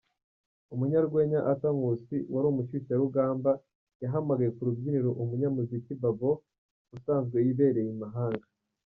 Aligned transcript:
Umunyarwenya 0.73 1.39
Arthur 1.51 1.73
Nkusi 1.77 2.17
wari 2.33 2.45
umushyushyarugamba 2.51 3.51
yahamagaye 4.03 4.49
ku 4.55 4.61
rubyiniro 4.67 5.09
umunyamuziki 5.23 5.93
Babo 6.01 6.31
usanzwe 6.95 7.35
wibereye 7.45 7.91
i 7.95 7.99
mahanga. 8.03 8.45